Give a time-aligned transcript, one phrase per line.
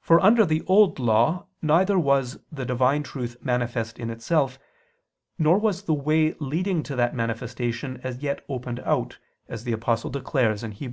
[0.00, 4.58] For under the Old Law, neither was the Divine Truth manifest in Itself,
[5.38, 10.10] nor was the way leading to that manifestation as yet opened out, as the Apostle
[10.10, 10.74] declares (Heb.